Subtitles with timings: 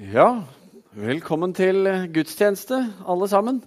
[0.00, 0.46] Ja,
[0.96, 3.58] velkommen til gudstjeneste, alle sammen.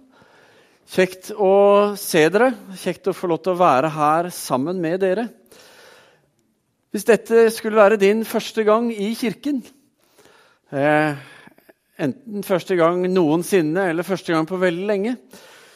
[0.90, 2.48] Kjekt å se dere.
[2.74, 5.28] Kjekt å få lov til å være her sammen med dere.
[6.90, 9.60] Hvis dette skulle være din første gang i kirken,
[10.72, 11.14] eh,
[12.02, 15.14] enten første gang noensinne eller første gang på veldig lenge,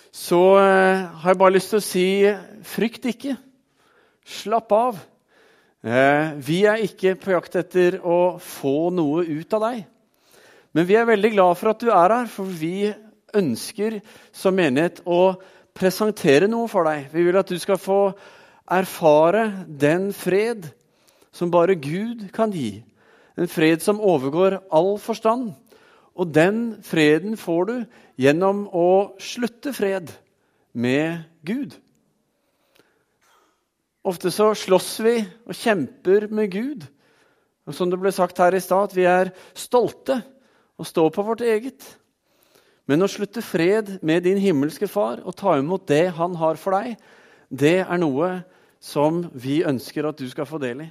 [0.09, 2.07] så eh, har jeg bare lyst til å si
[2.63, 3.35] frykt ikke.
[4.25, 5.05] Slapp av.
[5.85, 9.85] Eh, vi er ikke på jakt etter å få noe ut av deg.
[10.77, 12.91] Men vi er veldig glad for at du er her, for vi
[13.33, 13.95] ønsker
[14.29, 15.39] som menighet å
[15.73, 17.07] presentere noe for deg.
[17.09, 18.01] Vi vil at du skal få
[18.69, 20.67] erfare den fred
[21.33, 22.83] som bare Gud kan gi.
[23.33, 25.55] En fred som overgår all forstand.
[26.13, 27.75] Og den freden får du
[28.21, 30.13] gjennom å slutte fred
[30.77, 31.73] med Gud.
[34.05, 36.87] Ofte så slåss vi og kjemper med Gud.
[37.65, 40.21] Og som det ble sagt her i stad, vi er stolte
[40.77, 41.85] å stå på vårt eget.
[42.87, 46.77] Men å slutte fred med din himmelske far og ta imot det han har for
[46.77, 46.95] deg,
[47.49, 48.37] det er noe
[48.83, 50.87] som vi ønsker at du skal få del i.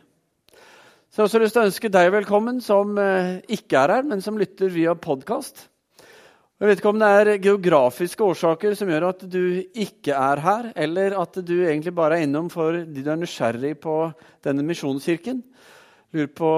[1.08, 4.04] Så jeg har også lyst til å ønske deg velkommen som eh, ikke er her,
[4.04, 5.68] men som lytter via podkast.
[6.56, 9.40] Jeg vet ikke om det er geografiske årsaker som gjør at du
[9.76, 13.74] ikke er her, eller at du egentlig bare er innom for de du er nysgjerrig
[13.80, 13.96] på
[14.44, 15.42] denne misjonskirken.
[16.16, 16.52] Lurer på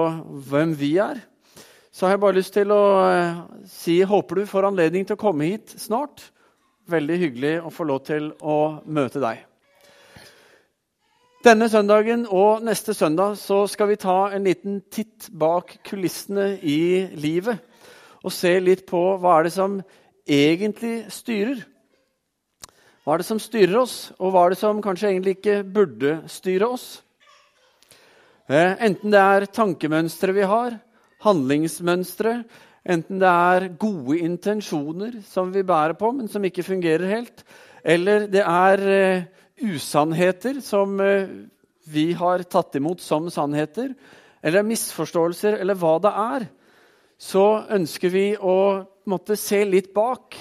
[0.49, 1.19] hvem vi er
[1.91, 5.21] så har jeg bare lyst til å eh, si håper du får anledning til å
[5.21, 6.21] komme hit snart.
[6.89, 9.45] Veldig hyggelig å få lov til å møte deg.
[11.45, 17.07] Denne søndagen og neste søndag så skal vi ta en liten titt bak kulissene i
[17.15, 17.61] livet.
[18.27, 19.77] Og se litt på hva er det som
[20.27, 21.61] egentlig styrer.
[23.05, 26.17] Hva er det som styrer oss, og hva er det som kanskje egentlig ikke burde
[26.29, 26.89] styre oss?
[28.49, 30.75] Eh, enten det er tankemønstre vi har,
[31.25, 32.43] handlingsmønstre,
[32.89, 37.43] enten det er gode intensjoner som vi bærer på, men som ikke fungerer helt,
[37.83, 39.25] eller det er uh,
[39.75, 41.27] usannheter som uh,
[41.89, 43.91] vi har tatt imot som sannheter,
[44.43, 46.47] eller misforståelser, eller hva det er,
[47.19, 50.37] så ønsker vi å måtte se litt bak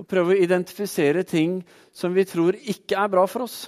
[0.00, 1.60] og prøve å identifisere ting
[1.92, 3.66] som vi tror ikke er bra for oss.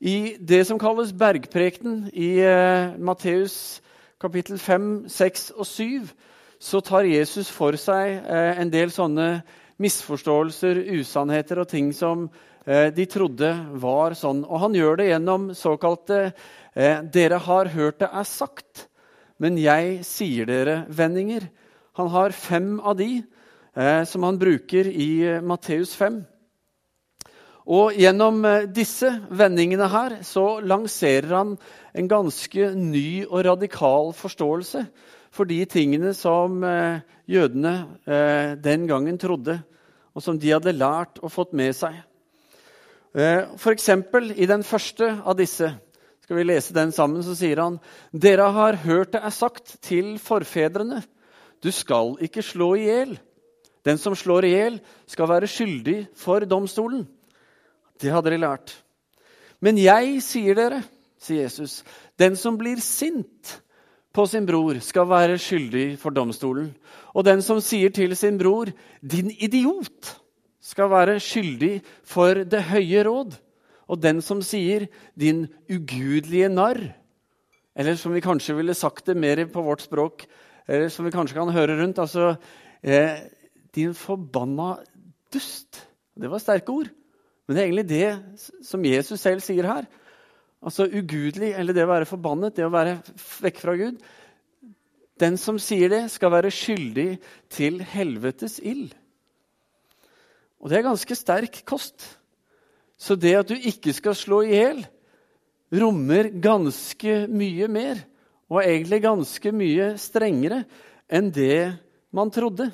[0.00, 3.80] I det som kalles bergprekenen i uh, Matteus
[4.20, 6.08] kapittel 5, 6 og 7
[6.60, 9.40] så tar Jesus for seg eh, en del sånne
[9.80, 12.26] misforståelser, usannheter og ting som
[12.66, 13.48] eh, de trodde
[13.80, 14.42] var sånn.
[14.44, 16.18] Og han gjør det gjennom såkalte
[16.74, 18.84] eh, 'dere har hørt det er sagt',
[19.40, 21.48] men jeg sier dere-vendinger.
[21.96, 23.22] Han har fem av de
[24.04, 26.18] som han bruker i Matteus 5.
[27.70, 31.54] Og gjennom eh, disse vendingene her så lanserer han
[31.94, 34.82] en ganske ny og radikal forståelse
[35.30, 37.74] for de tingene som eh, jødene
[38.10, 39.60] eh, den gangen trodde,
[40.10, 41.94] og som de hadde lært og fått med seg.
[43.10, 43.88] F.eks.
[44.38, 45.66] i den første av disse
[46.22, 47.80] skal vi lese den sammen, så sier han
[48.14, 51.00] dere har hørt det er sagt til forfedrene,
[51.58, 53.16] du skal ikke slå i hjel.
[53.86, 54.78] Den som slår i hjel,
[55.10, 57.02] skal være skyldig for domstolen.
[58.00, 58.72] Det hadde de lært.
[59.60, 60.80] Men jeg sier dere,
[61.20, 61.82] sier Jesus.
[62.16, 63.60] Den som blir sint
[64.12, 66.72] på sin bror, skal være skyldig for domstolen.
[67.14, 68.72] Og den som sier til sin bror,
[69.02, 70.16] 'Din idiot',
[70.60, 73.36] skal være skyldig for det høye råd.
[73.88, 74.86] Og den som sier
[75.18, 76.94] 'din ugudelige narr',
[77.76, 80.26] eller som vi kanskje ville sagt det mer på vårt språk,
[80.68, 82.36] eller som vi kanskje kan høre rundt altså
[82.82, 83.16] eh,
[83.74, 84.76] 'Din forbanna
[85.34, 85.86] dust'.
[86.20, 86.90] Det var sterke ord.
[87.50, 89.86] Men det er egentlig det som Jesus selv sier her.
[90.62, 92.92] Altså ugudelig, eller det å være forbannet, det å være
[93.42, 93.96] vekk fra Gud.
[95.18, 97.08] Den som sier det, skal være skyldig
[97.50, 98.92] til helvetes ild.
[100.62, 102.06] Og det er ganske sterk kost.
[102.94, 104.84] Så det at du ikke skal slå i hjel,
[105.74, 108.04] rommer ganske mye mer.
[108.46, 110.62] Og er egentlig ganske mye strengere
[111.10, 111.64] enn det
[112.14, 112.70] man trodde.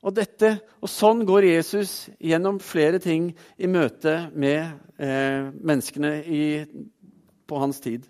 [0.00, 1.92] Og, dette, og sånn går Jesus
[2.24, 3.30] gjennom flere ting
[3.60, 4.62] i møte med
[4.96, 6.44] eh, menneskene i,
[7.44, 8.06] på hans tid.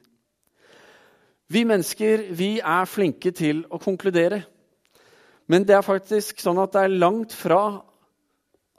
[1.50, 4.44] Vi mennesker vi er flinke til å konkludere.
[5.50, 7.80] Men det er faktisk sånn at det er langt fra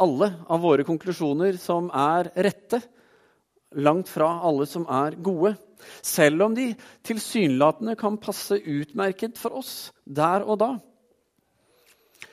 [0.01, 2.79] alle av våre konklusjoner som er rette.
[3.75, 5.57] Langt fra alle som er gode.
[5.99, 6.69] Selv om de
[7.07, 10.71] tilsynelatende kan passe utmerket for oss der og da.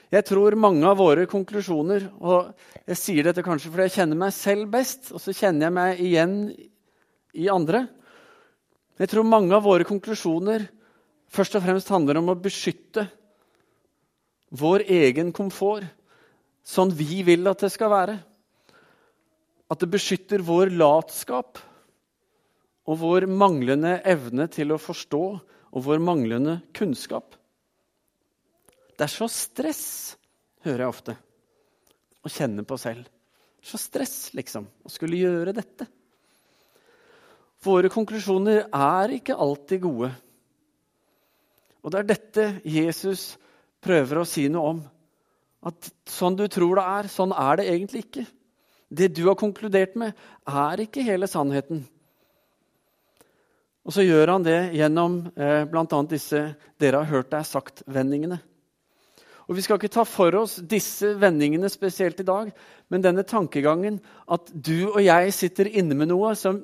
[0.08, 2.48] Jeg tror mange av våre konklusjoner Og
[2.88, 6.00] jeg sier dette kanskje fordi jeg kjenner meg selv best, og så kjenner jeg meg
[6.00, 6.34] igjen
[7.36, 7.84] i andre.
[8.98, 10.64] Jeg tror mange av våre konklusjoner
[11.28, 13.04] først og fremst handler om å beskytte
[14.56, 15.84] vår egen komfort,
[16.64, 18.16] sånn vi vil at det skal være.
[19.68, 21.60] At det beskytter vår latskap
[22.88, 25.24] og vår manglende evne til å forstå
[25.68, 27.37] og vår manglende kunnskap.
[28.98, 29.84] Det er så stress,
[30.66, 31.14] hører jeg ofte,
[32.26, 33.06] å kjenne på selv.
[33.62, 35.86] Så stress, liksom, å skulle gjøre dette.
[37.62, 40.10] Våre konklusjoner er ikke alltid gode.
[41.82, 43.36] Og det er dette Jesus
[43.82, 44.82] prøver å si noe om.
[45.70, 48.26] At sånn du tror det er, sånn er det egentlig ikke.
[48.88, 51.84] Det du har konkludert med, er ikke hele sannheten.
[53.86, 56.02] Og så gjør han det gjennom eh, bl.a.
[56.10, 56.42] disse
[56.78, 58.42] 'dere har hørt er sagt'-vendingene.
[59.48, 62.50] Og Vi skal ikke ta for oss disse vendingene spesielt i dag,
[62.92, 63.96] men denne tankegangen
[64.28, 66.60] at du og jeg sitter inne med noe som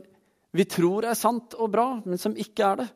[0.55, 2.89] vi tror er sant og bra, men som ikke er det.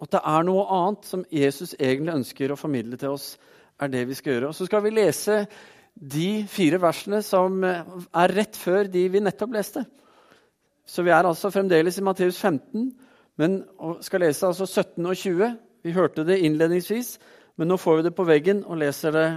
[0.00, 3.34] At det er noe annet som Jesus egentlig ønsker å formidle til oss,
[3.80, 4.52] er det vi skal gjøre.
[4.52, 5.42] Og Så skal vi lese
[5.96, 9.84] de fire versene som er rett før de vi nettopp leste.
[10.86, 12.92] Så vi er altså fremdeles i Matteus 15,
[13.40, 13.58] men
[14.04, 15.56] skal lese altså 17 og 20.
[15.84, 17.16] Vi hørte det innledningsvis,
[17.56, 19.28] men nå får vi det på veggen og leser det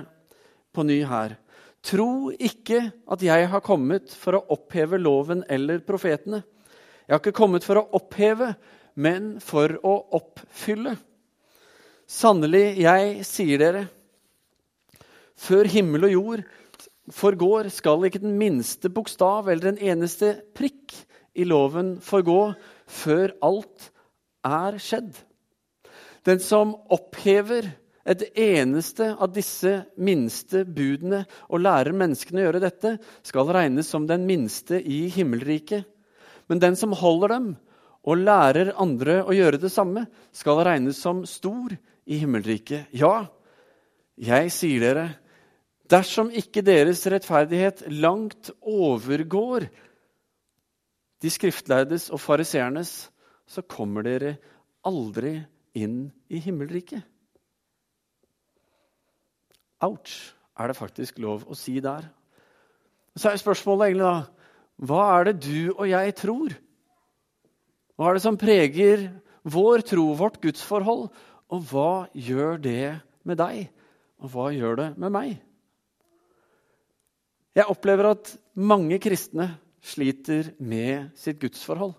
[0.75, 1.38] på ny her.
[1.86, 6.42] Tro ikke at jeg har kommet for å oppheve loven eller profetene.
[7.07, 8.51] Jeg har ikke kommet for å oppheve,
[9.00, 10.98] men for å oppfylle.
[12.10, 13.86] Sannelig, jeg sier dere,
[15.39, 16.44] før himmel og jord
[17.13, 20.94] forgår, skal ikke den minste bokstav eller den eneste prikk
[21.39, 22.42] i loven forgå
[22.89, 23.89] før alt
[24.45, 25.13] er skjedd.
[26.27, 27.69] Den som opphever
[28.10, 34.08] et eneste av disse minste budene og lærer menneskene å gjøre dette, skal regnes som
[34.10, 35.86] den minste i himmelriket.
[36.50, 37.50] Men den som holder dem
[38.10, 41.76] og lærer andre å gjøre det samme, skal regnes som stor
[42.10, 42.90] i himmelriket.
[42.98, 43.28] Ja,
[44.18, 45.06] jeg sier dere,
[45.90, 49.68] dersom ikke deres rettferdighet langt overgår
[51.20, 53.12] de skriftlærdes og fariseernes,
[53.50, 54.38] så kommer dere
[54.88, 55.36] aldri
[55.78, 57.04] inn i himmelriket.
[59.86, 62.08] Ouch, er det faktisk lov å si der.
[63.16, 66.54] Så er spørsmålet egentlig da hva er det du og jeg tror?
[68.00, 69.10] Hva er det som preger
[69.44, 71.10] vår tro, vårt gudsforhold?
[71.52, 72.94] Og hva gjør det
[73.28, 73.66] med deg?
[74.24, 75.34] Og hva gjør det med meg?
[77.58, 79.50] Jeg opplever at mange kristne
[79.84, 81.96] sliter med sitt gudsforhold.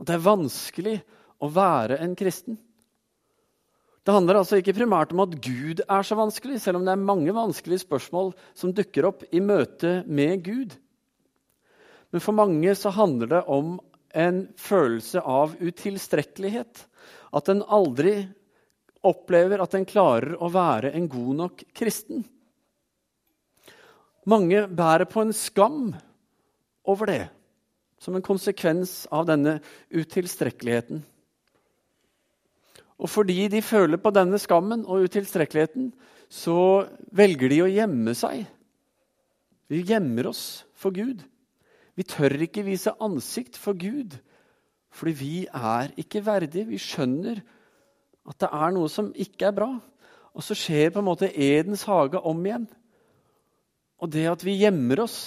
[0.00, 0.96] At det er vanskelig
[1.40, 2.58] å være en kristen.
[4.10, 7.02] Det handler altså ikke primært om at Gud er så vanskelig, selv om det er
[7.06, 10.72] mange vanskelige spørsmål som dukker opp i møte med Gud.
[12.10, 13.76] Men for mange så handler det om
[14.18, 16.82] en følelse av utilstrekkelighet.
[17.30, 18.16] At en aldri
[19.06, 22.26] opplever at en klarer å være en god nok kristen.
[24.26, 25.94] Mange bærer på en skam
[26.82, 27.22] over det,
[28.02, 29.60] som en konsekvens av denne
[29.94, 31.06] utilstrekkeligheten.
[33.00, 35.92] Og fordi de føler på denne skammen og utilstrekkeligheten,
[36.28, 36.86] så
[37.16, 38.44] velger de å gjemme seg.
[39.70, 41.22] Vi gjemmer oss for Gud.
[41.96, 44.18] Vi tør ikke vise ansikt for Gud
[44.90, 46.66] fordi vi er ikke verdige.
[46.66, 47.38] Vi skjønner
[48.26, 49.68] at det er noe som ikke er bra.
[50.34, 52.66] Og så skjer på en måte Edens hage om igjen.
[54.02, 55.20] Og det at vi gjemmer oss,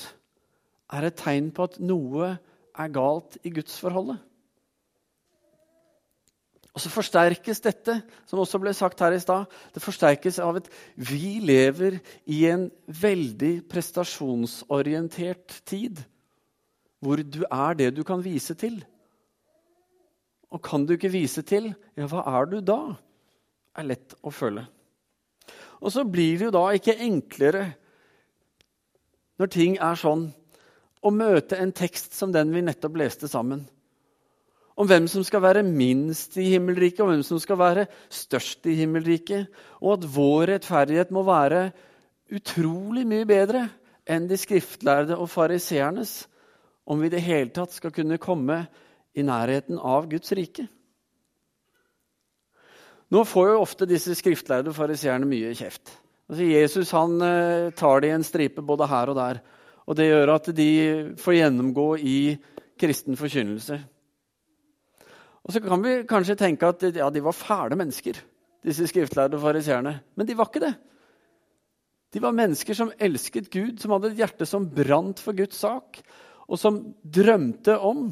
[0.92, 2.34] er et tegn på at noe
[2.76, 4.20] er galt i gudsforholdet.
[6.74, 10.70] Og så forsterkes dette, som også ble sagt her i stad, det forsterkes av at
[10.98, 16.02] vi lever i en veldig prestasjonsorientert tid.
[17.04, 18.80] Hvor du er det du kan vise til.
[20.50, 22.82] Og kan du ikke vise til, ja, hva er du da?
[23.74, 24.68] er lett å føle.
[25.82, 27.64] Og så blir det jo da ikke enklere
[29.42, 30.28] når ting er sånn,
[31.04, 33.66] å møte en tekst som den vi nettopp leste sammen
[34.74, 38.78] om hvem som skal være minst i himmelriket, og hvem som skal være størst i
[38.80, 39.48] himmelriket,
[39.82, 41.68] og at vår rettferdighet må være
[42.34, 43.68] utrolig mye bedre
[44.10, 46.24] enn de skriftlærde og fariseernes,
[46.90, 48.64] om vi i det hele tatt skal kunne komme
[49.16, 50.66] i nærheten av Guds rike.
[53.14, 55.92] Nå får jo ofte disse skriftlærde og fariseerne mye kjeft.
[56.32, 59.42] Altså Jesus han eh, tar det i en stripe både her og der.
[59.86, 60.70] Og det gjør at de
[61.22, 62.18] får gjennomgå i
[62.80, 63.78] kristen forkynnelse.
[65.44, 68.20] Og så kan vi kanskje tenke at ja, de var fæle mennesker,
[68.64, 69.98] disse skriftlærde fariseerne.
[70.16, 70.74] Men de var ikke det.
[72.14, 76.00] De var mennesker som elsket Gud, som hadde et hjerte som brant for Guds sak,
[76.48, 78.12] og som drømte om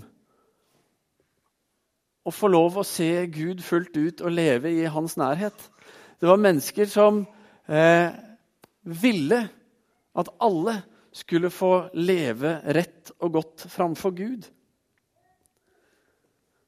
[2.21, 5.57] å få lov å se Gud fullt ut og leve i hans nærhet.
[6.21, 7.23] Det var mennesker som
[7.65, 8.09] eh,
[8.85, 9.41] ville
[10.17, 10.75] at alle
[11.15, 14.45] skulle få leve rett og godt framfor Gud.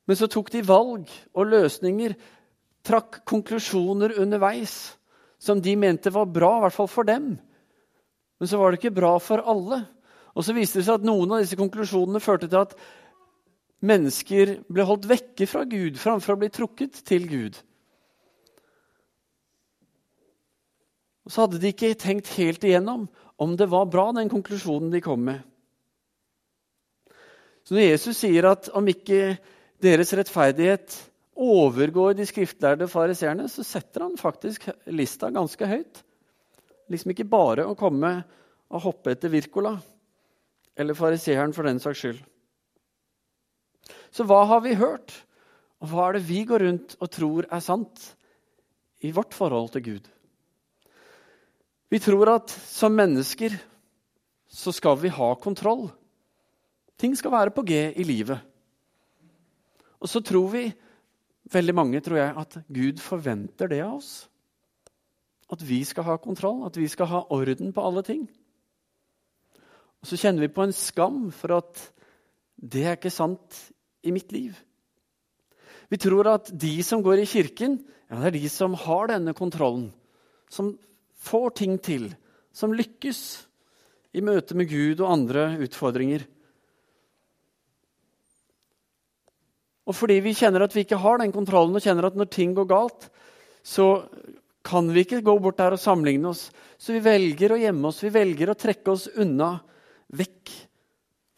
[0.07, 2.15] Men så tok de valg og løsninger,
[2.83, 4.97] trakk konklusjoner underveis
[5.39, 7.33] som de mente var bra, i hvert fall for dem.
[8.39, 9.83] Men så var det ikke bra for alle.
[10.33, 12.75] Og så viste det seg at noen av disse konklusjonene førte til at
[13.83, 17.59] mennesker ble holdt vekke fra Gud framfor å bli trukket til Gud.
[21.23, 23.07] Og så hadde de ikke tenkt helt igjennom
[23.43, 25.39] om det var bra, den konklusjonen de kom med.
[27.63, 29.37] Så når Jesus sier at om ikke
[29.83, 30.95] deres rettferdighet
[31.33, 36.03] overgår de skriftlærde fariseerne, så setter han faktisk lista ganske høyt.
[36.91, 38.15] Liksom ikke bare å komme
[38.73, 39.75] og hoppe etter Virkola
[40.79, 42.21] eller fariseeren for den saks skyld.
[44.13, 45.11] Så hva har vi hørt,
[45.81, 48.13] og hva er det vi går rundt og tror er sant
[49.03, 50.07] i vårt forhold til Gud?
[51.93, 53.53] Vi tror at som mennesker
[54.53, 55.87] så skal vi ha kontroll.
[56.97, 58.52] Ting skal være på G i livet.
[60.03, 60.67] Og så tror vi,
[61.53, 64.11] veldig mange tror jeg, at Gud forventer det av oss.
[65.53, 68.25] At vi skal ha kontroll, at vi skal ha orden på alle ting.
[70.03, 71.79] Og så kjenner vi på en skam for at
[72.59, 73.59] det er ikke sant
[74.03, 74.57] i mitt liv.
[75.87, 77.77] Vi tror at de som går i kirken,
[78.09, 79.91] ja, det er de som har denne kontrollen.
[80.51, 80.73] Som
[81.23, 82.09] får ting til,
[82.51, 83.21] som lykkes
[84.13, 86.25] i møte med Gud og andre utfordringer.
[89.83, 92.53] Og fordi vi kjenner at vi ikke har den kontrollen, og kjenner at når ting
[92.55, 93.09] går galt,
[93.63, 94.05] så
[94.63, 96.47] kan vi ikke gå bort der og sammenligne oss.
[96.79, 99.57] Så vi velger å gjemme oss, vi velger å trekke oss unna,
[100.15, 100.53] vekk.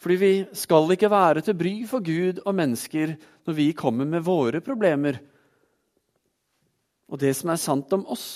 [0.02, 4.26] Fordi vi skal ikke være til bry for Gud og mennesker når vi kommer med
[4.26, 5.18] våre problemer
[7.06, 8.28] og det som er sant om oss.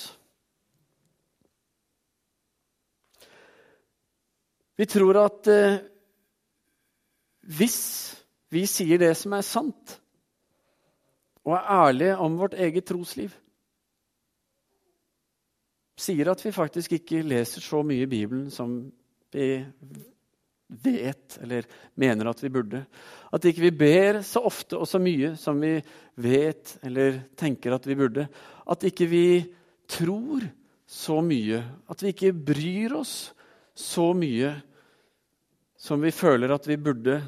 [4.79, 5.81] Vi tror at eh,
[7.59, 7.79] hvis
[8.53, 9.98] vi sier det som er sant,
[11.49, 13.33] og er ærlige om vårt eget trosliv
[15.99, 18.77] Sier at vi faktisk ikke leser så mye i Bibelen som
[19.35, 19.47] vi
[20.69, 21.65] vet eller
[21.99, 22.85] mener at vi burde.
[23.33, 25.73] At ikke vi ber så ofte og så mye som vi
[26.23, 28.29] vet eller tenker at vi burde.
[28.69, 29.25] At ikke vi
[29.89, 30.45] tror
[30.87, 31.59] så mye.
[31.89, 33.33] At vi ikke bryr oss
[33.75, 34.53] så mye
[35.79, 37.19] som vi føler at vi burde.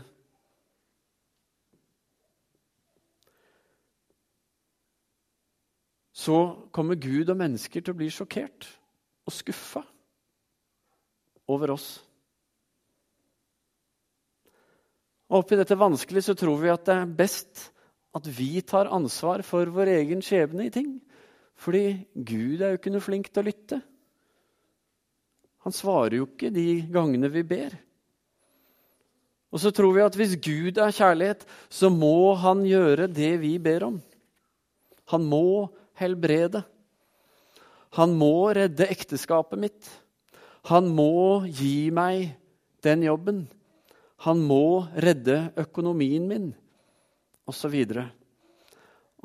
[6.22, 6.38] Så
[6.76, 8.68] kommer Gud og mennesker til å bli sjokkert
[9.26, 9.82] og skuffa
[11.50, 11.90] over oss.
[15.32, 17.70] Og Oppi dette vanskelige så tror vi at det er best
[18.18, 20.98] at vi tar ansvar for vår egen skjebne i ting.
[21.62, 23.80] Fordi Gud er jo ikke noe flink til å lytte.
[25.64, 27.76] Han svarer jo ikke de gangene vi ber.
[29.52, 33.58] Og så tror vi at hvis Gud er kjærlighet, så må han gjøre det vi
[33.62, 33.98] ber om.
[35.12, 35.70] Han må
[36.00, 36.64] helbrede.
[37.98, 39.90] Han må redde ekteskapet mitt.
[40.70, 42.32] Han må gi meg
[42.86, 43.46] den jobben.
[44.26, 46.52] Han må redde økonomien min,
[47.50, 47.74] osv.
[47.74, 48.06] Og,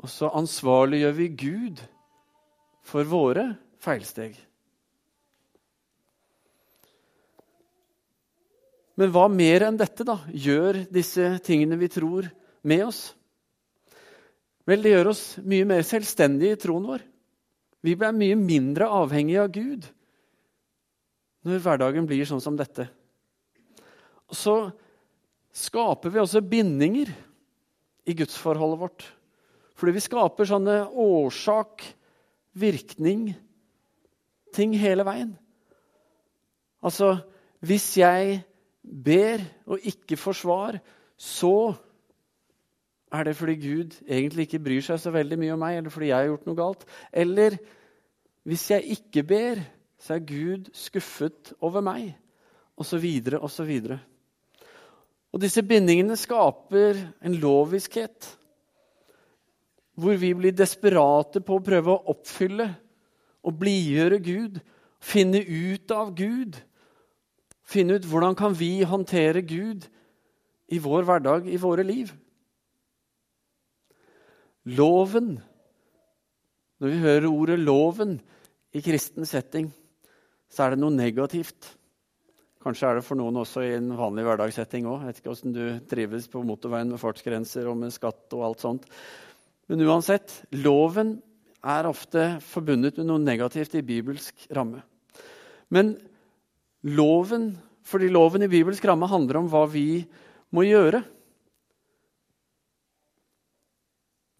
[0.01, 1.83] og så ansvarliggjør vi Gud
[2.87, 3.51] for våre
[3.83, 4.35] feilsteg.
[8.97, 12.31] Men hva mer enn dette da, gjør disse tingene vi tror,
[12.65, 13.01] med oss?
[14.67, 17.03] Vel, det gjør oss mye mer selvstendige i troen vår.
[17.85, 19.87] Vi blir mye mindre avhengige av Gud
[21.47, 22.89] når hverdagen blir sånn som dette.
[24.27, 24.55] Og så
[25.55, 27.13] skaper vi også bindinger
[28.07, 29.05] i gudsforholdet vårt.
[29.77, 31.85] Fordi vi skaper sånne årsak,
[32.57, 33.29] virkning,
[34.51, 35.31] ting hele veien.
[36.83, 37.13] Altså,
[37.63, 38.41] hvis jeg
[38.81, 40.79] ber og ikke får svar,
[41.17, 41.75] så
[43.11, 46.09] er det fordi Gud egentlig ikke bryr seg så veldig mye om meg, eller fordi
[46.09, 46.85] jeg har gjort noe galt.
[47.11, 47.57] Eller
[48.47, 49.61] hvis jeg ikke ber,
[49.99, 52.15] så er Gud skuffet over meg,
[52.77, 53.99] Og så videre,
[55.33, 58.37] Og disse bindingene skaper en loviskhet,
[59.95, 62.75] hvor vi blir desperate på å prøve å oppfylle
[63.43, 64.59] og blidgjøre Gud,
[64.99, 66.61] finne ut av Gud
[67.67, 69.89] Finne ut hvordan kan vi håndtere Gud
[70.71, 72.13] i vår hverdag, i våre liv.
[74.67, 75.37] Loven
[76.77, 78.17] Når vi hører ordet 'loven'
[78.75, 79.69] i kristen setting,
[80.51, 81.71] så er det noe negativt.
[82.61, 85.05] Kanskje er det for noen også i en vanlig hverdagssetting òg.
[85.07, 88.85] Vet ikke åssen du trives på motorveien med fartsgrenser og med skatt og alt sånt.
[89.71, 91.15] Men uansett, loven
[91.63, 94.83] er ofte forbundet med noe negativt i bibelsk ramme.
[95.71, 95.95] Men
[96.83, 97.53] loven,
[97.87, 100.03] fordi loven i bibelsk ramme handler om hva vi
[100.51, 101.01] må gjøre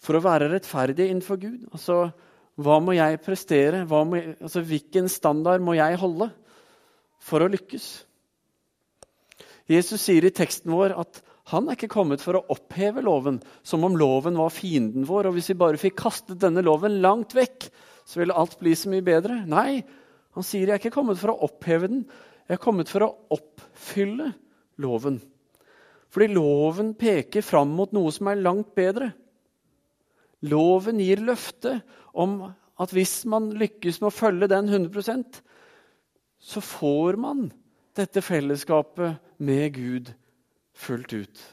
[0.04, 1.68] for å være rettferdig innenfor Gud.
[1.74, 2.08] Altså,
[2.58, 3.84] hva må jeg prestere?
[3.86, 6.30] Må jeg, altså, hvilken standard må jeg holde
[7.24, 7.88] for å lykkes?
[9.68, 13.86] Jesus sier i teksten vår at han er ikke kommet for å oppheve loven, som
[13.88, 15.30] om loven var fienden vår.
[15.30, 17.70] Og hvis vi bare fikk kastet denne loven langt vekk,
[18.08, 19.42] så ville alt bli så mye bedre.
[19.48, 19.80] Nei,
[20.36, 22.04] han sier jeg er ikke kommet for å oppheve den,
[22.48, 24.32] jeg er kommet for å oppfylle
[24.84, 25.22] loven.
[26.14, 29.12] Fordi loven peker fram mot noe som er langt bedre.
[30.46, 31.80] Loven gir løfte
[32.14, 32.40] om
[32.78, 35.42] at hvis man lykkes med å følge den 100%
[36.38, 37.48] så får man
[37.98, 40.14] dette fellesskapet med Gud
[40.78, 41.44] fullt ut.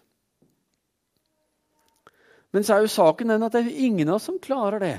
[2.54, 4.94] Men så er jo saken den at det er ingen av oss som klarer det.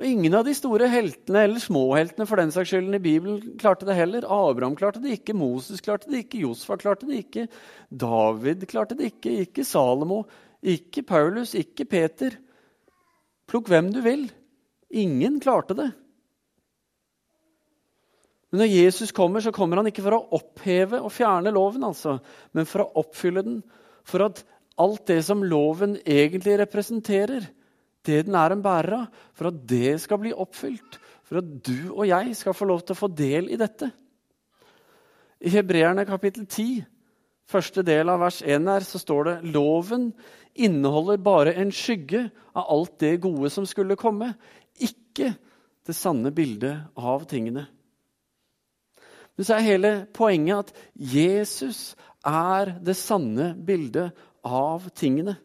[0.00, 3.86] Og Ingen av de store heltene eller småheltene for den saks skyld i Bibelen klarte
[3.88, 4.24] det heller.
[4.24, 7.46] Abraham klarte det ikke, Moses klarte det ikke, Josfa klarte det ikke,
[7.88, 10.24] David klarte det ikke, ikke Salomo,
[10.60, 12.36] ikke Paulus, ikke Peter.
[13.48, 14.28] Plukk hvem du vil.
[14.90, 15.90] Ingen klarte det.
[18.50, 22.16] Men når Jesus kommer, så kommer han ikke for å oppheve og fjerne loven, altså,
[22.56, 23.60] men for å oppfylle den.
[24.06, 24.42] For at
[24.80, 27.46] alt det som loven egentlig representerer,
[28.06, 30.98] det den er en bærer av, for at det skal bli oppfylt.
[31.28, 33.90] For at du og jeg skal få lov til å få del i dette.
[35.40, 36.82] I Hebreerne kapittel 10,
[37.50, 40.10] første del av vers 1 her, så står det loven
[40.54, 44.32] inneholder bare en skygge av alt det gode som skulle komme,
[44.80, 45.34] ikke
[45.86, 47.66] det sanne bildet av tingene.
[49.36, 51.94] Men så er hele poenget at Jesus
[52.26, 54.10] er det sanne bildet
[54.44, 55.38] av tingene.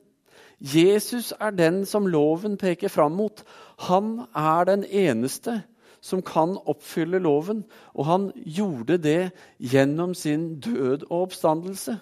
[0.59, 3.43] Jesus er den som loven peker fram mot.
[3.87, 5.61] Han er den eneste
[6.05, 7.63] som kan oppfylle loven,
[7.97, 11.97] og han gjorde det gjennom sin død og oppstandelse.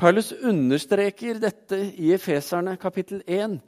[0.00, 3.60] Paulus understreker dette i Efeserne kapittel 1.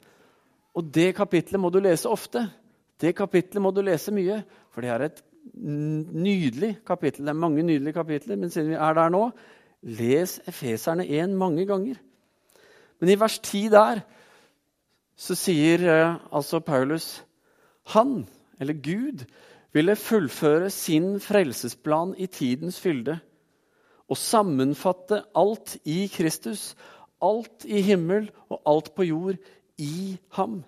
[0.75, 2.43] Og det kapitlet må du lese ofte.
[2.99, 4.41] Det kapitlet må du lese mye,
[4.73, 7.25] for det er et nydelig kapittel.
[7.25, 9.29] Det er mange nydelige kapitler, men siden vi er der nå,
[9.87, 12.01] les Efeserne 1 mange ganger.
[12.99, 14.01] Men i vers 10 der
[15.17, 17.23] så sier eh, altså Paulus
[17.93, 18.27] han,
[18.59, 19.25] eller Gud,
[19.75, 23.19] ville fullføre sin frelsesplan i tidens fylde
[24.07, 26.71] og sammenfatte alt i Kristus,
[27.21, 29.37] alt i himmel og alt på jord,
[29.77, 30.63] i ham.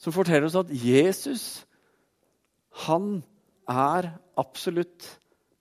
[0.00, 1.44] Som forteller oss at Jesus
[2.84, 3.22] han
[3.70, 4.08] er
[4.40, 5.06] absolutt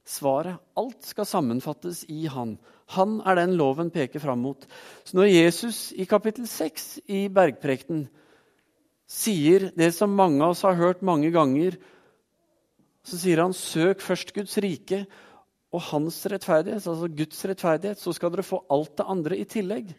[0.05, 0.57] svaret.
[0.75, 2.57] Alt skal sammenfattes i han.
[2.97, 4.65] Han er den loven peker fram mot.
[5.05, 8.07] Så når Jesus i kapittel 6 i Bergprekten
[9.09, 11.77] sier det som mange av oss har hørt mange ganger,
[13.03, 15.05] så sier han 'søk først Guds rike
[15.73, 19.93] og hans rettferdighet', altså Guds rettferdighet, så skal dere få alt det andre i tillegg.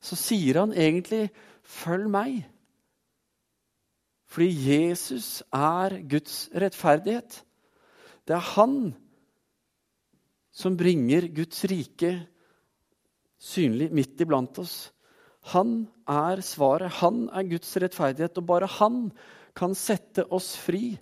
[0.00, 1.30] Så sier han egentlig
[1.62, 2.44] 'følg meg'.
[4.26, 7.44] Fordi Jesus er Guds rettferdighet.
[8.26, 8.94] Det er han
[10.52, 12.26] som bringer Guds rike
[13.38, 14.92] synlig midt iblant oss.
[15.52, 17.00] Han er svaret.
[17.02, 19.10] Han er Guds rettferdighet, og bare han
[19.56, 20.96] kan sette oss fri.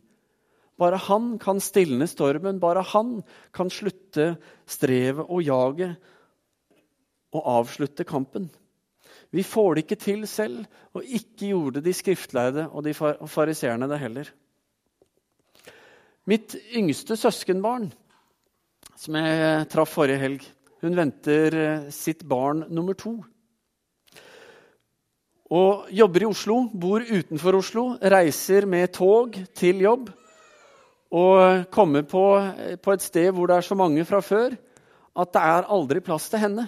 [0.80, 2.60] Bare han kan stilne stormen.
[2.62, 3.18] Bare han
[3.54, 4.34] kan slutte
[4.66, 5.96] strevet og jaget
[7.34, 8.48] og avslutte kampen.
[9.34, 10.62] Vi får det ikke til selv,
[10.94, 14.30] og ikke gjorde de skriftleide og de fariseerne det heller.
[16.30, 17.90] Mitt yngste søskenbarn,
[18.96, 20.44] som jeg traff forrige helg,
[20.84, 23.18] hun venter eh, sitt barn nummer to.
[25.52, 30.08] Og jobber i Oslo, bor utenfor Oslo, reiser med tog til jobb.
[31.14, 32.22] Og kommer på,
[32.80, 34.56] på et sted hvor det er så mange fra før
[35.14, 36.64] at det er aldri plass til henne.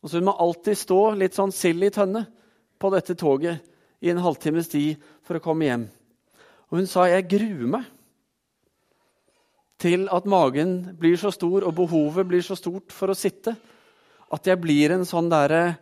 [0.00, 2.26] Og så Hun må alltid stå litt sånn sild i tønne
[2.80, 3.64] på dette toget
[4.00, 5.88] i en halvtimes tid for å komme hjem.
[6.70, 7.88] Og hun sa jeg gruer meg
[9.80, 13.56] til at magen blir så stor og behovet blir så stort for å sitte,
[14.30, 15.80] at jeg blir en sånn derre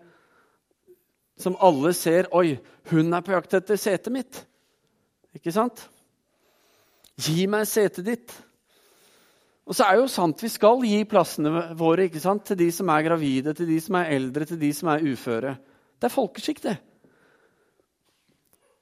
[1.38, 2.58] som alle ser Oi,
[2.90, 4.42] hun er på jakt etter setet mitt.
[5.36, 5.84] Ikke sant?
[7.18, 8.34] Gi meg setet ditt.
[9.68, 12.70] Og så er det jo sant, Vi skal gi plassene våre ikke sant, til de
[12.72, 15.58] som er gravide, til de som er eldre, til de som er uføre.
[15.98, 16.76] Det er folkeskikk, det.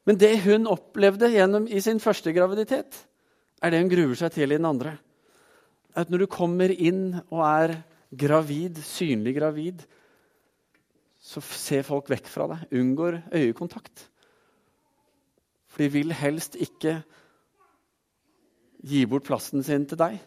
[0.06, 2.94] Men det hun opplevde gjennom, i sin første graviditet,
[3.62, 4.94] er det hun gruer seg til i den andre.
[5.96, 7.78] At når du kommer inn og er
[8.14, 9.82] gravid, synlig gravid,
[11.26, 14.06] så ser folk vekk fra deg, unngår øyekontakt.
[15.66, 17.00] For de vil helst ikke
[18.86, 20.20] gi bort plassen sin til deg.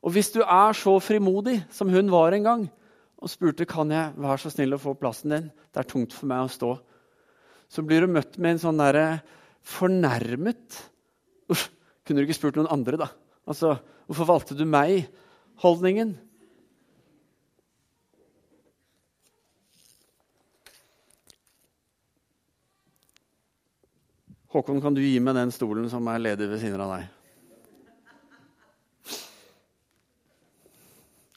[0.00, 2.62] Og hvis du er så frimodig som hun var en gang,
[3.20, 6.30] og spurte kan jeg være så snill å få plassen din, det er tungt for
[6.30, 6.70] meg å stå,
[7.70, 9.20] så blir du møtt med en sånn derre
[9.66, 10.78] fornærmet
[11.50, 11.64] Uff,
[12.06, 13.08] kunne du ikke spurt noen andre, da?
[13.50, 13.74] Altså,
[14.10, 15.04] Hvorfor valgte du meg?
[15.62, 16.16] Holdningen.
[24.50, 27.04] Håkon, kan du gi meg den stolen som er ledig ved siden av deg?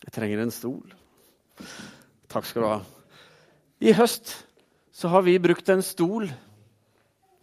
[0.02, 0.96] Jeg trenger en stol.
[2.34, 2.80] Takk skal du ha.
[3.86, 4.34] I høst
[4.94, 6.26] så har vi brukt en stol,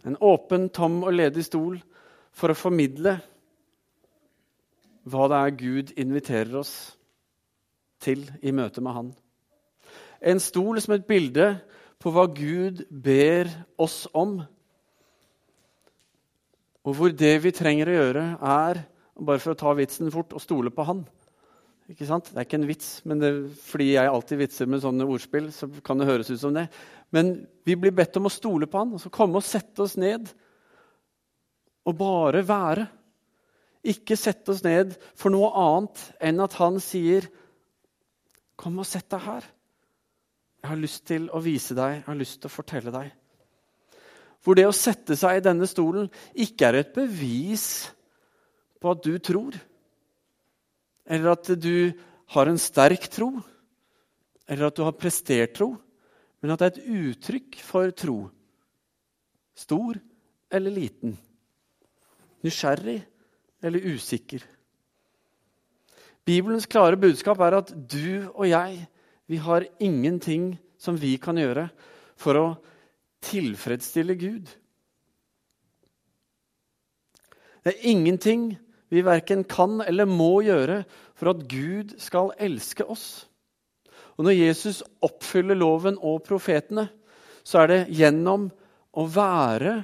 [0.03, 1.79] en åpen, tom og ledig stol,
[2.35, 3.17] for å formidle
[5.07, 6.75] hva det er Gud inviterer oss
[8.03, 9.11] til i møte med Han.
[10.19, 11.53] En stol som et bilde
[12.01, 13.47] på hva Gud ber
[13.79, 14.41] oss om.
[16.87, 18.83] Og hvor det vi trenger å gjøre, er,
[19.21, 21.03] bare for å ta vitsen fort, og stole på Han.
[21.91, 22.29] Ikke sant?
[22.31, 23.31] Det er ikke en vits, men det,
[23.67, 26.67] fordi jeg alltid vitser med sånne ordspill, så kan det høres ut som det.
[27.13, 27.33] Men
[27.67, 30.31] vi blir bedt om å stole på Han, altså komme og sette oss ned
[31.85, 32.87] og bare være.
[33.91, 37.27] Ikke sette oss ned for noe annet enn at han sier,
[38.61, 39.41] 'Kom og sett deg her.
[40.61, 43.20] Jeg har lyst til å vise deg, jeg har lyst til å fortelle deg.'
[44.41, 47.65] Hvor det å sette seg i denne stolen ikke er et bevis
[48.81, 49.57] på at du tror,
[51.05, 51.91] eller at du
[52.33, 53.35] har en sterk tro,
[54.49, 55.75] eller at du har prestert tro,
[56.41, 58.17] men at det er et uttrykk for tro.
[59.53, 59.99] Stor
[60.51, 61.13] eller liten.
[62.41, 62.97] Nysgjerrig
[63.61, 64.41] eller usikker.
[66.25, 68.81] Bibelens klare budskap er at du og jeg
[69.29, 71.69] vi har ingenting som vi kan gjøre
[72.19, 72.45] for å
[73.25, 74.49] tilfredsstille Gud.
[77.61, 78.55] Det er ingenting
[78.91, 80.81] vi verken kan eller må gjøre
[81.15, 83.27] for at Gud skal elske oss.
[84.17, 86.89] Og Når Jesus oppfyller loven og profetene,
[87.43, 88.49] så er det gjennom
[88.91, 89.79] å være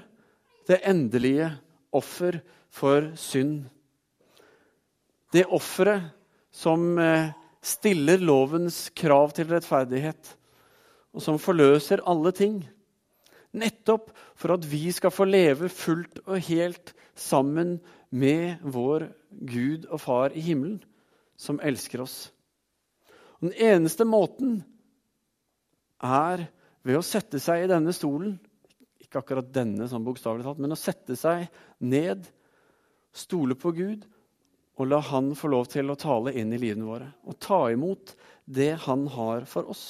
[0.68, 1.52] det endelige
[1.96, 3.64] offer for synd.
[5.32, 6.12] Det offeret
[6.54, 7.32] som eh,
[7.64, 10.34] stiller lovens krav til rettferdighet,
[11.16, 12.60] og som forløser alle ting.
[13.58, 17.78] Nettopp for at vi skal få leve fullt og helt sammen
[18.10, 19.10] med vår
[19.50, 20.80] Gud og Far i himmelen,
[21.38, 22.18] som elsker oss.
[23.38, 24.62] Og den eneste måten
[26.04, 26.48] er
[26.86, 28.38] ved å sette seg i denne stolen.
[29.02, 31.48] Ikke akkurat denne, sånn bokstavelig talt, men å sette seg
[31.84, 32.26] ned
[33.18, 34.06] stole på Gud
[34.78, 38.14] og la Han få lov til å tale inn i livene våre og ta imot
[38.46, 39.86] det Han har for oss.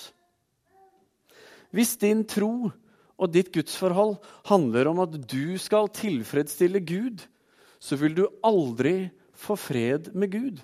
[1.75, 2.71] Hvis din tro
[3.17, 4.17] og ditt gudsforhold
[4.49, 7.23] handler om at du skal tilfredsstille Gud,
[7.79, 10.61] så vil du aldri få fred med Gud.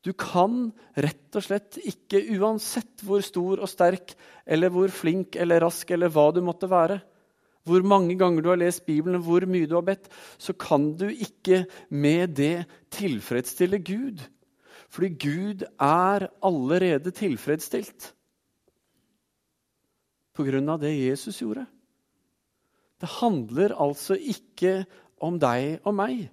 [0.00, 4.14] Du kan rett og slett ikke, uansett hvor stor og sterk
[4.48, 7.02] eller hvor flink eller rask eller hva du måtte være,
[7.68, 10.08] hvor mange ganger du har lest Bibelen, hvor mye du har bedt,
[10.40, 12.64] så kan du ikke med det
[12.96, 14.24] tilfredsstille Gud.
[14.88, 18.14] Fordi Gud er allerede tilfredsstilt
[20.68, 21.66] av det Jesus gjorde.
[23.00, 24.84] Det handler altså ikke
[25.20, 26.28] om deg og meg,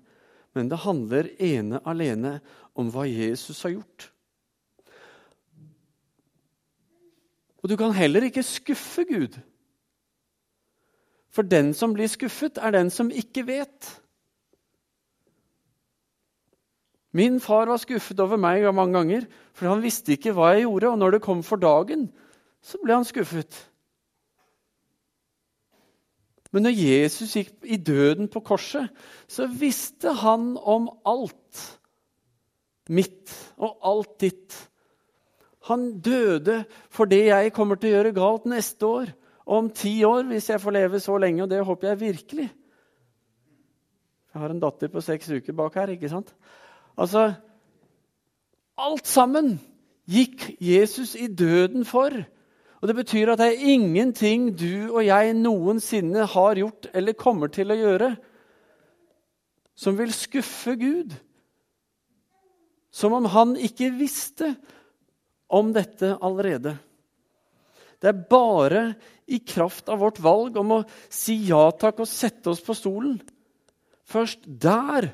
[0.56, 2.40] men det handler ene alene
[2.76, 4.10] om hva Jesus har gjort.
[7.64, 9.38] Og du kan heller ikke skuffe Gud.
[11.30, 13.90] For den som blir skuffet, er den som ikke vet.
[17.12, 20.92] Min far var skuffet over meg mange ganger, for han visste ikke hva jeg gjorde.
[20.92, 22.08] Og når det kom for dagen,
[22.62, 23.58] så ble han skuffet.
[26.52, 28.90] Men når Jesus gikk i døden på korset,
[29.28, 31.64] så visste han om alt
[32.90, 34.56] mitt og alt ditt.
[35.68, 36.62] Han døde
[36.94, 39.12] for det jeg kommer til å gjøre galt neste år
[39.48, 42.48] om ti år, hvis jeg får leve så lenge, og det håper jeg virkelig.
[44.34, 46.34] Jeg har en datter på seks uker bak her, ikke sant?
[46.98, 47.32] Altså
[48.78, 49.56] Alt sammen
[50.06, 52.14] gikk Jesus i døden for.
[52.82, 57.50] Og Det betyr at det er ingenting du og jeg noensinne har gjort eller kommer
[57.50, 58.12] til å gjøre,
[59.78, 61.16] som vil skuffe Gud.
[62.94, 64.56] Som om han ikke visste
[65.54, 66.78] om dette allerede.
[68.02, 68.84] Det er bare
[69.28, 73.18] i kraft av vårt valg om å si ja takk og sette oss på stolen.
[74.08, 75.10] Først der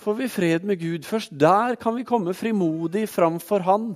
[0.00, 1.04] får vi fred med Gud.
[1.04, 3.94] Først der kan vi komme frimodig framfor Han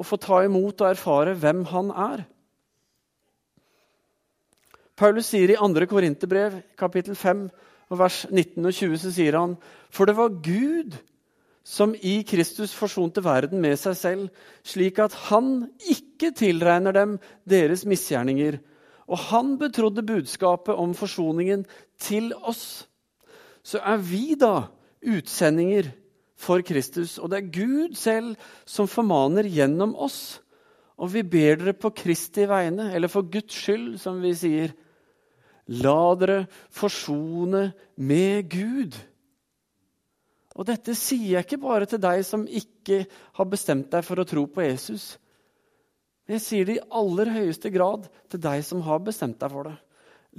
[0.00, 2.24] å få ta imot og erfare hvem han er.
[5.00, 5.86] Paulus sier i 2.
[5.88, 7.46] Korinterbrev, kapittel 5,
[7.96, 9.56] vers 19 og 20, så sier han
[9.92, 10.96] For det var Gud
[11.66, 14.28] som i Kristus forsonte verden med seg selv,
[14.64, 17.16] slik at han ikke tilregner dem
[17.48, 18.58] deres misgjerninger.
[19.10, 21.66] Og han betrodde budskapet om forsoningen
[22.00, 22.86] til oss.
[23.62, 25.90] Så er vi da utsendinger
[26.40, 28.32] for Kristus, og det er Gud selv
[28.68, 30.40] som formaner gjennom oss.
[31.00, 34.74] Og vi ber dere på Kristi vegne, eller for Guds skyld, som vi sier.
[35.80, 36.42] La dere
[36.74, 38.96] forsone med Gud.
[40.58, 43.04] Og dette sier jeg ikke bare til deg som ikke
[43.38, 45.14] har bestemt deg for å tro på Jesus.
[46.30, 49.76] Jeg sier det i aller høyeste grad til deg som har bestemt deg for det.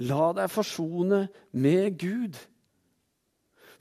[0.08, 2.38] La deg forsone med Gud.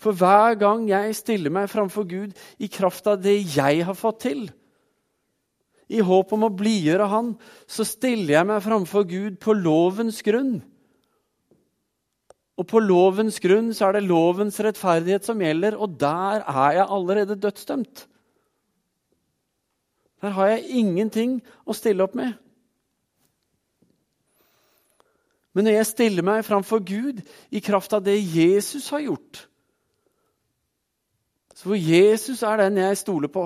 [0.02, 4.24] For hver gang jeg stiller meg framfor Gud i kraft av det jeg har fått
[4.26, 4.48] til,
[5.92, 7.34] i håp om å blidgjøre Han,
[7.68, 10.62] så stiller jeg meg framfor Gud på lovens grunn.
[12.56, 16.88] Og på lovens grunn så er det lovens rettferdighet som gjelder, og der er jeg
[16.88, 18.06] allerede dødsdømt.
[20.22, 22.38] Der har jeg ingenting å stille opp med.
[25.52, 27.20] Men når jeg stiller meg framfor Gud
[27.52, 29.48] i kraft av det Jesus har gjort
[31.62, 33.44] Så hvor Jesus er den jeg stoler på,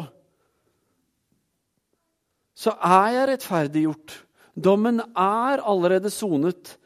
[2.56, 4.14] så er jeg rettferdiggjort.
[4.56, 6.78] Dommen er allerede sonet.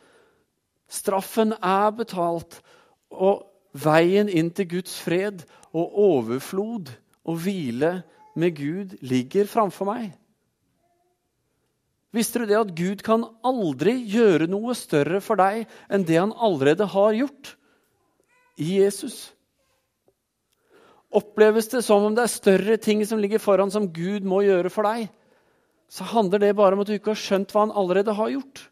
[0.89, 2.57] Straffen er betalt,
[3.13, 3.45] og
[3.77, 6.89] veien inn til Guds fred og overflod
[7.29, 7.99] og hvile
[8.33, 10.09] med Gud ligger framfor meg.
[12.09, 16.33] Visste du det at Gud kan aldri gjøre noe større for deg enn det han
[16.33, 17.53] allerede har gjort
[18.57, 19.27] i Jesus?
[21.15, 24.69] Oppleves det som om det er større ting som ligger foran som Gud må gjøre
[24.73, 25.07] for deg,
[25.89, 28.67] så handler det bare om at du ikke har skjønt hva han allerede har gjort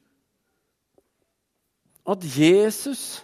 [2.08, 3.24] at Jesus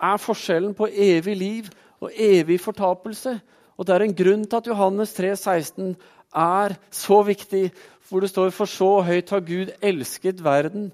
[0.00, 1.68] er forskjellen på evig liv
[2.02, 3.36] og evig fortapelse.
[3.76, 5.96] Og Det er en grunn til at Johannes 3, 16
[6.34, 7.70] er så viktig,
[8.08, 10.92] hvor det står For så høyt har Gud elsket verden,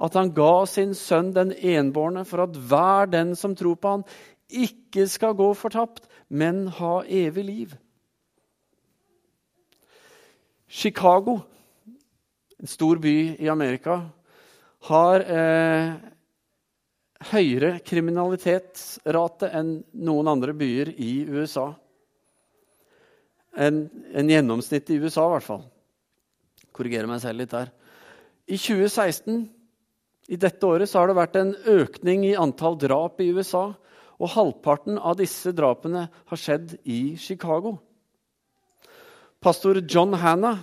[0.00, 4.04] at han ga sin sønn den enbårne, for at hver den som tror på han,
[4.50, 7.74] ikke skal gå fortapt, men ha evig liv.
[10.66, 11.40] Chicago,
[12.58, 14.00] en stor by i Amerika,
[14.86, 15.94] har eh,
[17.30, 21.70] høyere kriminalitetsrate enn noen andre byer i USA.
[23.56, 25.64] En, en gjennomsnitt i USA, i hvert fall.
[26.76, 27.72] Korrigerer meg selv litt der.
[28.46, 29.46] I 2016,
[30.28, 33.70] i dette året, så har det vært en økning i antall drap i USA.
[34.16, 37.76] Og halvparten av disse drapene har skjedd i Chicago.
[39.40, 40.62] Pastor John Hannah,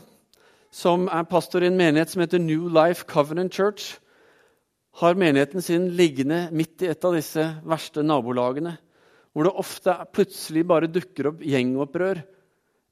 [0.74, 4.00] som er pastor i en menighet som heter New Life Covenant Church,
[5.02, 8.76] har menigheten sin liggende midt i et av disse verste nabolagene,
[9.34, 12.22] hvor det ofte plutselig bare dukker opp gjengopprør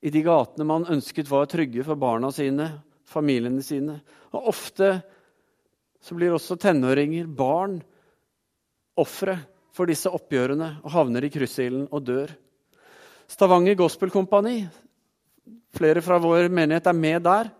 [0.01, 2.69] i de gatene man ønsket var trygge for barna sine,
[3.05, 3.99] familiene sine.
[4.33, 4.95] Og ofte
[6.01, 7.77] så blir også tenåringer, barn,
[8.97, 9.37] ofre
[9.75, 12.31] for disse oppgjørene og havner i kryssilden og dør.
[13.31, 14.65] Stavanger Gospel Company,
[15.75, 17.51] flere fra vår menighet er med der.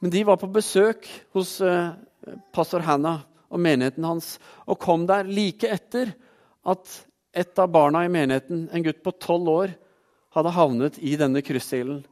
[0.00, 1.04] Men de var på besøk
[1.36, 1.92] hos eh,
[2.54, 6.14] pastor Hannah og menigheten hans, og kom der like etter
[6.64, 6.96] at
[7.36, 9.74] et av barna i menigheten, en gutt på tolv år,
[10.34, 12.04] hadde havnet i denne kryssilden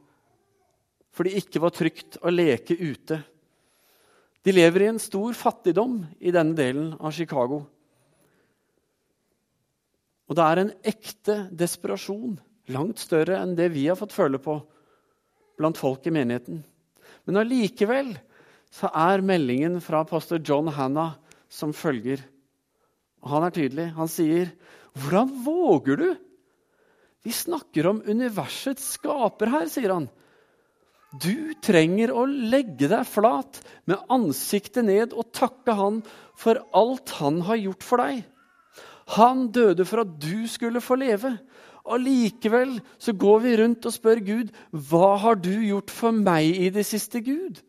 [1.19, 3.17] fordi det ikke var trygt å leke ute.
[4.45, 7.65] De lever i en stor fattigdom i denne delen av Chicago.
[10.29, 12.37] Og det er en ekte desperasjon,
[12.69, 14.59] langt større enn det vi har fått føle på
[15.59, 16.61] blant folk i menigheten.
[17.25, 18.13] Men allikevel
[18.73, 21.17] så er meldingen fra pastor John Hannah
[21.49, 22.21] som følger.
[23.25, 23.89] Han er tydelig.
[23.97, 24.53] Han sier,
[24.93, 26.17] 'Hvordan våger du?'
[27.25, 30.09] Vi snakker om universets skaper her, sier han.
[31.19, 36.03] Du trenger å legge deg flat med ansiktet ned og takke han
[36.37, 38.23] for alt han har gjort for deg.
[39.15, 41.37] Han døde for at du skulle få leve.
[41.89, 46.69] Allikevel så går vi rundt og spør Gud, 'Hva har du gjort for meg i
[46.69, 47.63] det siste, Gud?'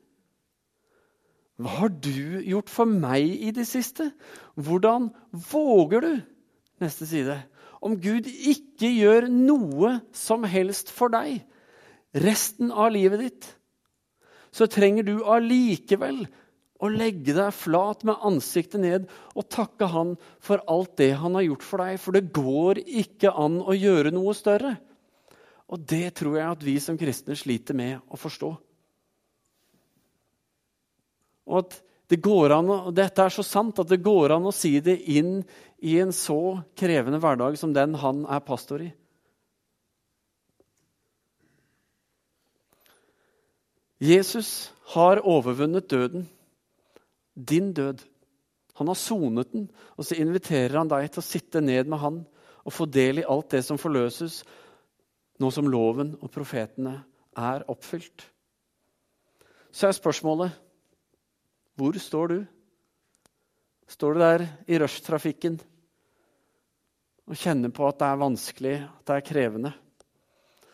[1.60, 4.12] Hva har du gjort for meg i det siste?
[4.56, 5.10] Hvordan
[5.52, 6.20] våger du?
[6.80, 7.42] Neste side.
[7.82, 11.42] Om Gud ikke gjør noe som helst for deg
[12.16, 13.48] resten av livet ditt,
[14.50, 16.24] så trenger du allikevel
[16.80, 21.44] å legge deg flat med ansiktet ned og takke Han for alt det Han har
[21.44, 22.00] gjort for deg.
[22.00, 24.74] For det går ikke an å gjøre noe større.
[25.70, 28.50] Og det tror jeg at vi som kristne sliter med å forstå.
[31.50, 31.76] Og at
[32.10, 34.96] det går an, og dette er så sant at det går an å si det
[35.14, 35.44] inn
[35.78, 38.90] i en så krevende hverdag som den han er pastor i.
[44.00, 46.24] Jesus har overvunnet døden.
[47.34, 48.02] Din død.
[48.80, 52.22] Han har sonet den, og så inviterer han deg til å sitte ned med han
[52.60, 54.42] og få del i alt det som forløses,
[55.40, 56.98] nå som loven og profetene
[57.40, 58.24] er oppfylt.
[59.72, 60.56] Så er spørsmålet
[61.78, 62.40] hvor står du?
[63.90, 65.56] Står du der i rushtrafikken
[67.30, 69.72] og kjenner på at det er vanskelig, at det er krevende?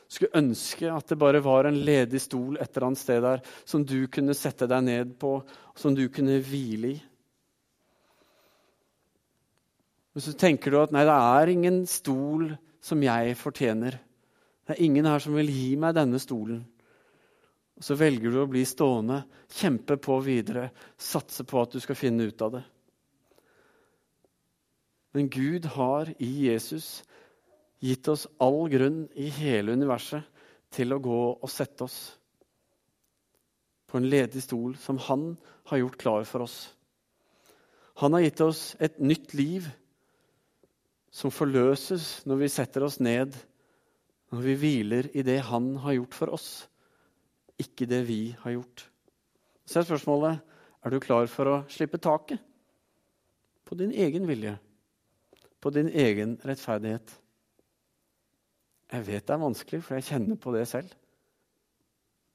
[0.07, 3.83] Skulle ønske at det bare var en ledig stol et eller annet sted der som
[3.83, 5.41] du kunne sette deg ned på,
[5.75, 6.97] som du kunne hvile i.
[10.17, 13.99] Men så tenker du at nei, det er ingen stol som jeg fortjener.
[14.65, 16.63] Det er ingen her som vil gi meg denne stolen.
[17.77, 19.21] Og Så velger du å bli stående,
[19.53, 22.63] kjempe på videre, satse på at du skal finne ut av det.
[25.13, 27.03] Men Gud har i Jesus
[27.83, 30.25] gitt oss all grunn i hele universet
[30.73, 31.99] til å gå og sette oss
[33.87, 35.35] på en ledig stol som han
[35.71, 36.57] har gjort klar for oss.
[38.03, 39.69] Han har gitt oss et nytt liv
[41.17, 43.33] som forløses når vi setter oss ned,
[44.35, 46.67] når vi hviler i det Han har gjort for oss,
[47.57, 48.85] ikke det vi har gjort.
[49.65, 50.43] Så er spørsmålet
[50.85, 52.43] er du klar for å slippe taket
[53.67, 54.59] på din egen vilje,
[55.61, 57.15] på din egen rettferdighet.
[58.97, 60.93] Jeg vet det er vanskelig, for jeg kjenner på det selv.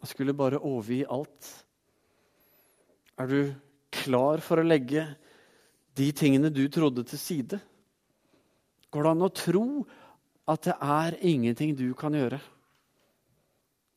[0.02, 1.50] Jeg skulle bare overgi alt.
[3.18, 3.54] Er du
[3.94, 5.08] klar for å legge
[5.98, 7.60] de tingene du trodde, til side?
[8.94, 9.66] Går det an å tro
[10.52, 12.42] at det er ingenting du kan gjøre?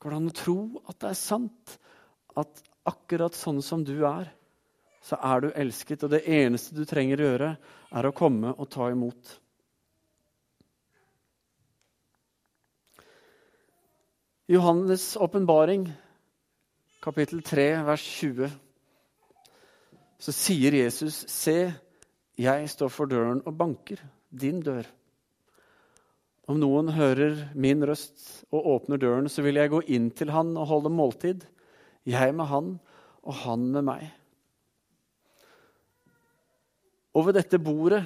[0.00, 1.79] Går det an å tro at det er sant
[2.40, 4.33] at akkurat sånn som du er,
[5.05, 7.55] så er du elsket, og det eneste du trenger å gjøre,
[7.92, 9.38] er å komme og ta imot?
[14.46, 15.92] Johannes' åpenbaring,
[17.00, 18.50] kapittel 3, vers 20,
[20.20, 21.72] så sier Jesus, Se,
[22.37, 24.85] jeg står for døren og banker din dør.
[26.44, 30.50] Om noen hører min røst og åpner døren, så vil jeg gå inn til han
[30.61, 31.46] og holde måltid,
[32.04, 32.68] jeg med han
[33.24, 34.02] og han med meg.
[37.16, 38.02] Og ved dette bordet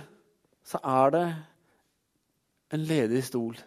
[0.63, 1.25] så er det
[2.79, 3.59] en ledig stol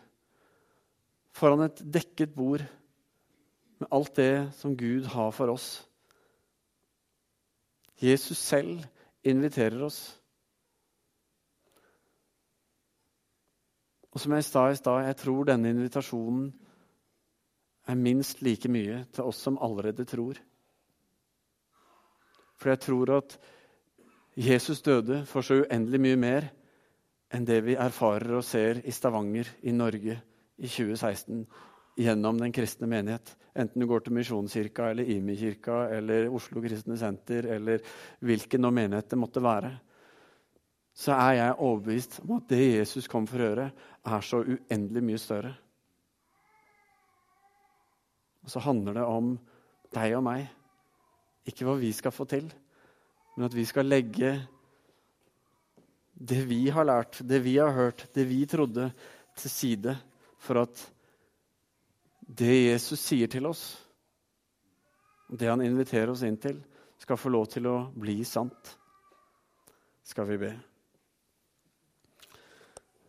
[1.35, 2.63] foran et dekket bord
[3.81, 5.69] med alt det som Gud har for oss.
[8.01, 8.81] Jesus selv
[9.23, 10.01] inviterer oss.
[14.11, 16.49] Og som jeg sa i stad, jeg tror denne invitasjonen
[17.87, 20.37] er minst like mye til oss som allerede tror.
[22.59, 23.37] For jeg tror at
[24.37, 26.49] Jesus døde for så uendelig mye mer
[27.31, 30.19] enn det vi erfarer og ser i Stavanger i Norge
[30.57, 31.45] i 2016
[32.01, 33.35] gjennom den kristne menighet.
[33.55, 37.83] Enten du går til Misjonskirka eller Imi-kirka eller Oslo Kristne Senter eller
[38.23, 39.73] hvilken menighet det måtte være
[40.93, 43.67] så er jeg overbevist om at det Jesus kom for å gjøre,
[44.11, 45.51] er så uendelig mye større.
[48.41, 49.35] Og så handler det om
[49.93, 50.49] deg og meg.
[51.47, 52.49] Ikke hva vi skal få til,
[53.35, 54.35] men at vi skal legge
[56.21, 58.91] det vi har lært, det vi har hørt, det vi trodde,
[59.39, 59.95] til side
[60.41, 60.81] for at
[62.21, 63.63] det Jesus sier til oss,
[65.31, 66.57] det han inviterer oss inn til,
[67.01, 68.75] skal få lov til å bli sant.
[70.05, 70.51] Skal vi be.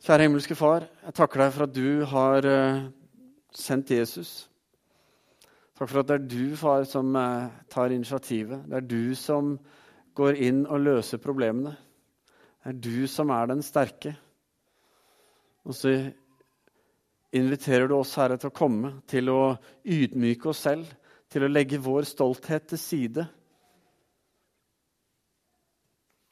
[0.02, 2.80] Kjære himmelske Far, jeg takker deg for at du har eh,
[3.54, 4.32] sendt Jesus.
[5.78, 8.64] Takk for at det er du, far, som eh, tar initiativet.
[8.68, 9.54] Det er du som
[10.14, 11.76] går inn og løser problemene.
[12.62, 14.16] Det er du som er den sterke.
[15.66, 15.94] Og så
[17.32, 19.40] inviterer du oss, Herre, til å komme, til å
[19.84, 20.88] ydmyke oss selv,
[21.32, 23.26] til å legge vår stolthet til side.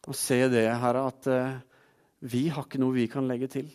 [0.09, 1.59] Og se det, Herre, at eh,
[2.21, 3.71] vi har ikke noe vi kan legge til.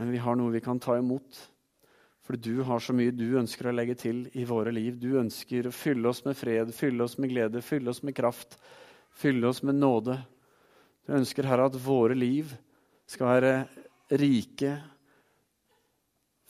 [0.00, 1.40] Men vi har noe vi kan ta imot.
[2.22, 4.96] For du har så mye du ønsker å legge til i våre liv.
[4.96, 8.56] Du ønsker å fylle oss med fred, fylle oss med glede, fylle oss med kraft,
[9.12, 10.16] fylle oss med nåde.
[11.04, 12.54] Du ønsker, Herre, at våre liv
[13.10, 13.54] skal være
[14.22, 14.76] rike,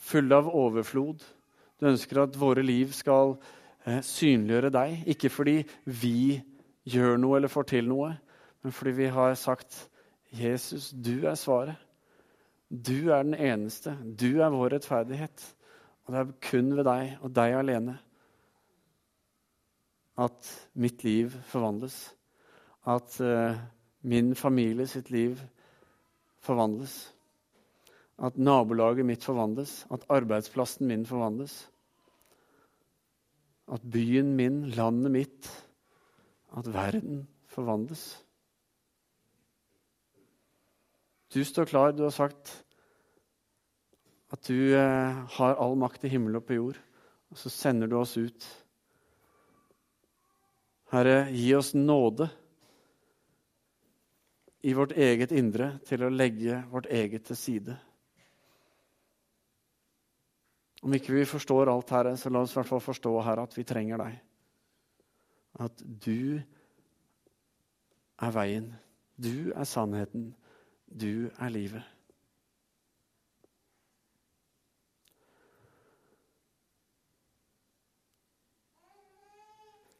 [0.03, 1.23] fulle av overflod.
[1.79, 3.37] Du ønsker at våre liv skal
[3.85, 6.41] eh, synliggjøre deg, ikke fordi vi
[6.89, 8.11] gjør noe eller får til noe,
[8.63, 9.87] men fordi vi har sagt
[10.33, 11.79] 'Jesus, du er svaret'.
[12.73, 13.97] Du er den eneste.
[14.19, 15.55] Du er vår rettferdighet.
[16.05, 17.99] Og det er kun ved deg og deg alene.
[20.17, 22.13] at mitt liv forvandles.
[22.85, 23.57] At uh,
[24.01, 25.39] min familie sitt liv
[26.39, 27.12] forvandles.
[28.17, 29.85] At nabolaget mitt forvandles.
[29.91, 31.69] At arbeidsplassen min forvandles.
[33.71, 35.49] At byen min, landet mitt,
[36.57, 38.25] at verden forvandles.
[41.33, 41.91] Du står klar.
[41.91, 42.59] Du har sagt
[44.33, 46.77] at du eh, har all makt i himmel og på jord.
[47.33, 48.45] Og så sender du oss ut.
[50.93, 52.27] Herre, gi oss nåde
[54.61, 57.77] i vårt eget indre til å legge vårt eget til side.
[60.83, 63.55] Om ikke vi forstår alt, Herre, så la oss i hvert fall forstå Herre, at
[63.55, 64.17] vi trenger deg.
[65.63, 66.41] At du
[68.19, 68.67] er veien.
[69.15, 70.33] Du er sannheten.
[70.91, 71.87] Du er livet.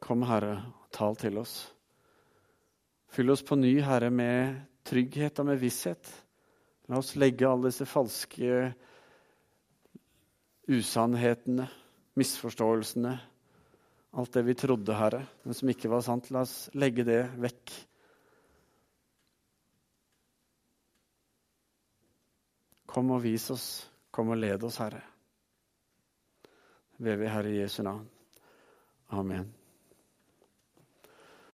[0.04, 0.58] Kom, Herre,
[0.92, 1.56] tal til oss.
[3.08, 6.10] Fyll oss på ny, Herre, med trygghet og med visshet.
[6.92, 8.74] La oss legge alle disse falske
[10.68, 11.68] usannhetene,
[12.20, 13.14] misforståelsene,
[14.14, 16.30] alt det vi trodde, Herre, men som ikke var sant.
[16.32, 17.74] La oss legge det vekk.
[22.94, 23.68] Kom og vis oss.
[24.14, 25.02] Kom og led oss, Herre.
[27.02, 28.06] Ber vi Herre Jesu navn.
[29.10, 29.50] Amen.